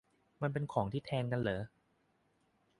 [0.41, 1.61] มันเป็นของที่แทนกันเหรอ?